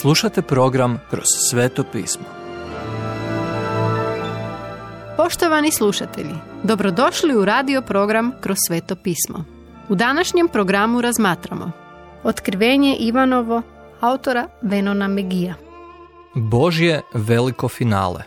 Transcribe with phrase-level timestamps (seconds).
[0.00, 2.24] Slušate program Kroz sveto pismo.
[5.16, 9.44] Poštovani slušatelji, dobrodošli u radio program Kroz sveto pismo.
[9.88, 11.70] U današnjem programu razmatramo
[12.24, 13.62] Otkrivenje Ivanovo
[14.00, 15.54] autora Venona Megija.
[16.34, 18.22] Božje veliko finale.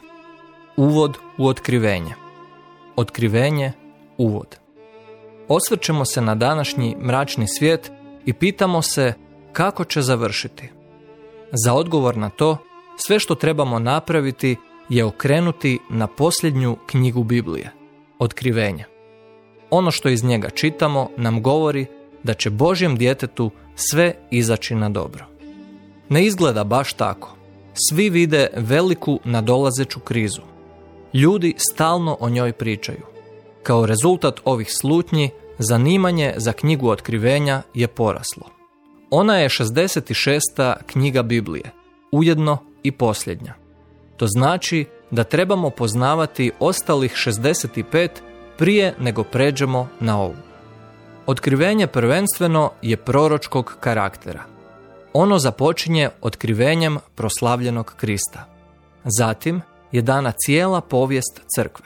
[0.78, 2.14] Uvod u otkrivenje.
[2.96, 3.72] Otkrivenje,
[4.18, 4.58] uvod.
[5.48, 7.92] Osvrćemo se na današnji mračni svijet
[8.26, 9.14] i pitamo se
[9.54, 10.79] kako će završiti.
[11.52, 12.58] Za odgovor na to,
[12.96, 14.56] sve što trebamo napraviti
[14.90, 17.72] je okrenuti na posljednju knjigu Biblije,
[18.20, 18.86] Otkrivenje.
[19.70, 21.86] Ono što iz njega čitamo nam govori
[22.24, 25.26] da će Božjem djetetu sve izaći na dobro.
[26.10, 27.36] Ne izgleda baš tako.
[27.74, 30.42] Svi vide veliku nadolazeću krizu.
[31.14, 33.02] Ljudi stalno o njoj pričaju.
[33.64, 35.30] Kao rezultat ovih slutnji,
[35.60, 38.59] zanimanje za knjigu otkrivenja je poraslo.
[39.10, 40.74] Ona je 66.
[40.86, 41.72] knjiga Biblije,
[42.12, 43.54] ujedno i posljednja.
[44.18, 48.10] To znači da trebamo poznavati ostalih 65
[48.58, 50.36] prije nego pređemo na ovu.
[51.26, 54.44] Otkrivenje prvenstveno je proročkog karaktera.
[55.14, 58.46] Ono započinje otkrivenjem proslavljenog Krista.
[59.04, 61.86] Zatim je dana cijela povijest crkve.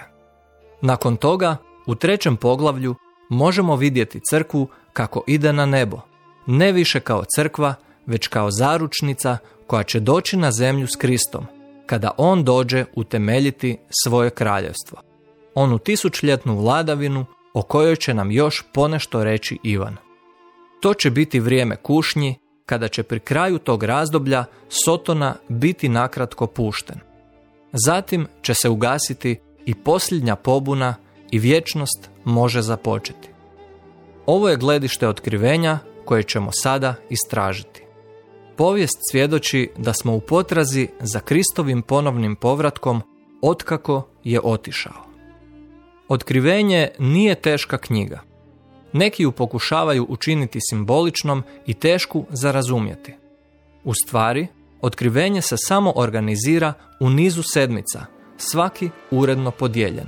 [0.81, 2.95] Nakon toga, u trećem poglavlju
[3.29, 5.99] možemo vidjeti crkvu kako ide na nebo,
[6.47, 11.45] ne više kao crkva, već kao zaručnica koja će doći na zemlju s Kristom,
[11.85, 15.01] kada on dođe utemeljiti svoje kraljevstvo.
[15.55, 19.97] Onu tisućljetnu vladavinu o kojoj će nam još ponešto reći Ivan.
[20.81, 26.99] To će biti vrijeme kušnji, kada će pri kraju tog razdoblja Sotona biti nakratko pušten.
[27.73, 30.95] Zatim će se ugasiti i posljednja pobuna
[31.31, 33.29] i vječnost može započeti.
[34.25, 37.83] Ovo je gledište otkrivenja koje ćemo sada istražiti.
[38.57, 43.01] Povijest svjedoči da smo u potrazi za Kristovim ponovnim povratkom
[43.41, 45.03] otkako je otišao.
[46.07, 48.19] Otkrivenje nije teška knjiga.
[48.93, 53.13] Neki ju pokušavaju učiniti simboličnom i tešku za razumjeti.
[53.83, 54.47] U stvari,
[54.81, 58.05] otkrivenje se samo organizira u nizu sedmica,
[58.37, 60.07] svaki uredno podijeljen.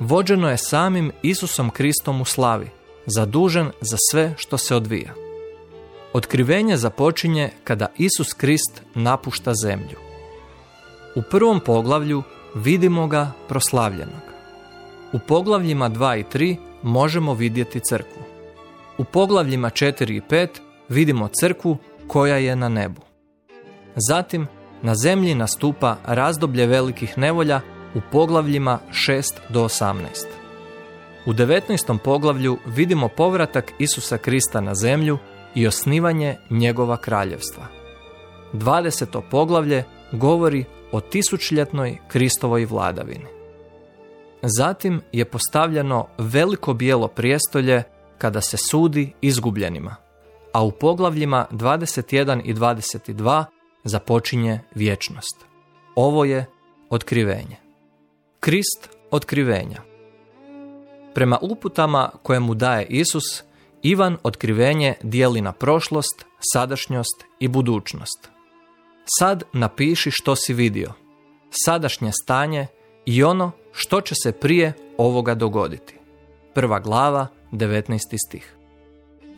[0.00, 2.70] Vođeno je samim Isusom Kristom u slavi,
[3.06, 5.14] zadužen za sve što se odvija.
[6.12, 9.98] Otkrivenje započinje kada Isus Krist napušta zemlju.
[11.14, 12.22] U prvom poglavlju
[12.54, 14.22] vidimo ga proslavljenog.
[15.12, 18.22] U poglavljima 2 i 3 možemo vidjeti crkvu.
[18.98, 20.48] U poglavljima 4 i 5
[20.88, 23.00] vidimo crkvu koja je na nebu.
[24.08, 24.46] Zatim
[24.82, 27.60] na zemlji nastupa razdoblje velikih nevolja
[27.94, 30.45] u poglavljima 6 do 18.
[31.26, 31.98] U 19.
[31.98, 35.18] poglavlju vidimo povratak Isusa Krista na zemlju
[35.54, 37.66] i osnivanje njegova kraljevstva.
[38.52, 39.20] 20.
[39.30, 43.26] poglavlje govori o tisućljetnoj Kristovoj vladavini.
[44.42, 47.82] Zatim je postavljeno veliko bijelo prijestolje
[48.18, 49.96] kada se sudi izgubljenima,
[50.52, 53.44] a u poglavljima 21 i 22
[53.84, 55.46] započinje vječnost.
[55.94, 56.46] Ovo je
[56.90, 57.56] otkrivenje.
[58.40, 59.85] Krist otkrivenja.
[61.16, 63.42] Prema uputama koje mu daje Isus,
[63.82, 68.30] Ivan otkrivenje dijeli na prošlost, sadašnjost i budućnost.
[69.18, 70.92] Sad napiši što si vidio,
[71.50, 72.66] sadašnje stanje
[73.06, 75.94] i ono što će se prije ovoga dogoditi.
[76.54, 77.98] Prva glava, 19.
[78.28, 78.56] stih.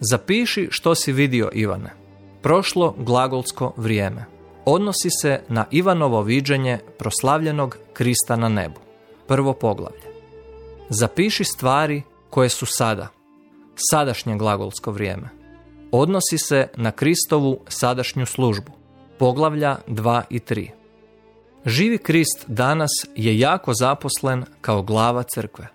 [0.00, 1.90] Zapiši što si vidio Ivane.
[2.42, 4.24] Prošlo glagolsko vrijeme.
[4.64, 8.80] Odnosi se na Ivanovo viđenje proslavljenog Krista na nebu.
[9.26, 10.07] Prvo poglavlje.
[10.90, 13.08] Zapiši stvari koje su sada.
[13.90, 15.28] Sadašnje glagolsko vrijeme.
[15.92, 18.72] Odnosi se na Kristovu sadašnju službu.
[19.18, 20.68] Poglavlja 2 i 3.
[21.66, 25.68] Živi Krist danas je jako zaposlen kao glava crkve.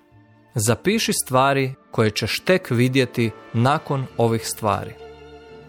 [0.55, 4.93] Zapiši stvari koje ćeš tek vidjeti nakon ovih stvari.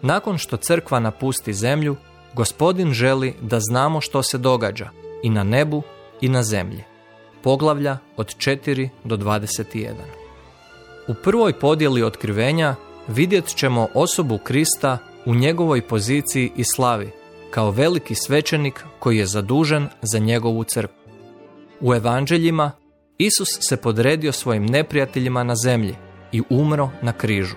[0.02, 1.96] Nakon što crkva napusti zemlju,
[2.34, 4.90] gospodin želi da znamo što se događa
[5.22, 5.82] i na nebu
[6.20, 6.84] i na zemlji.
[7.44, 9.92] Poglavlja od 4 do 21.
[11.08, 12.74] U prvoj podjeli otkrivenja
[13.08, 17.10] vidjet ćemo osobu Krista u njegovoj poziciji i slavi,
[17.50, 20.96] kao veliki svećenik koji je zadužen za njegovu crkvu.
[21.80, 22.72] U evanđeljima
[23.18, 25.94] Isus se podredio svojim neprijateljima na zemlji
[26.32, 27.56] i umro na križu.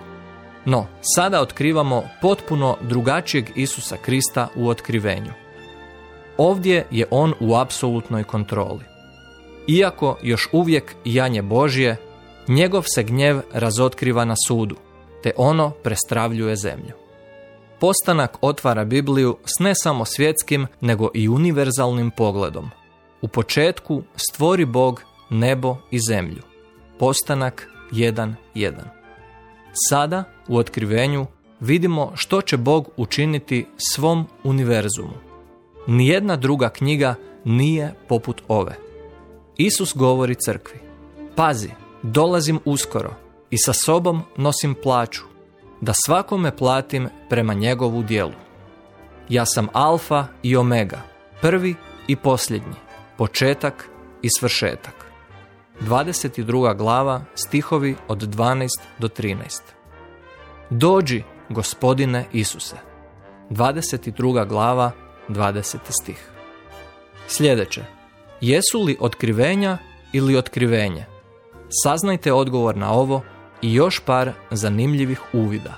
[0.65, 5.31] No, sada otkrivamo potpuno drugačijeg Isusa Krista u otkrivenju.
[6.37, 8.96] Ovdje je on u apsolutnoj kontroli.
[9.67, 11.97] Iako još uvijek janje Božje,
[12.47, 14.75] njegov se gnjev razotkriva na sudu,
[15.23, 16.93] te ono prestravljuje zemlju.
[17.79, 22.69] Postanak otvara Bibliju s ne samo svjetskim, nego i univerzalnim pogledom.
[23.21, 26.41] U početku stvori Bog nebo i zemlju.
[26.99, 28.73] Postanak 1.1.
[29.89, 31.25] Sada, u otkrivenju,
[31.59, 35.13] vidimo što će Bog učiniti svom univerzumu.
[35.87, 37.15] Nijedna druga knjiga
[37.45, 38.86] nije poput ove.
[39.57, 40.79] Isus govori crkvi.
[41.35, 41.69] Pazi,
[42.03, 43.13] dolazim uskoro
[43.49, 45.21] i sa sobom nosim plaću,
[45.81, 48.33] da svakome platim prema njegovu dijelu.
[49.29, 51.01] Ja sam alfa i omega,
[51.41, 51.75] prvi
[52.07, 52.75] i posljednji,
[53.17, 53.89] početak
[54.21, 55.05] i svršetak.
[55.81, 56.77] 22.
[56.77, 58.67] glava stihovi od 12
[58.99, 59.61] do 13.
[60.69, 62.75] Dođi, gospodine Isuse.
[63.49, 64.47] 22.
[64.47, 64.91] glava,
[65.29, 65.77] 20.
[65.89, 66.29] stih.
[67.27, 67.96] Sljedeće.
[68.41, 69.77] Jesu li otkrivenja
[70.13, 71.05] ili otkrivenje?
[71.83, 73.21] Saznajte odgovor na ovo
[73.61, 75.73] i još par zanimljivih uvida.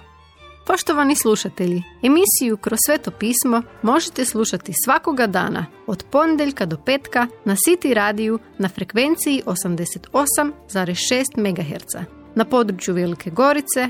[0.67, 7.55] Poštovani slušatelji, emisiju Kroz sveto pismo možete slušati svakoga dana od ponedjeljka do petka na
[7.55, 12.05] City radiju na frekvenciji 88,6 MHz
[12.35, 13.89] na području Velike Gorice,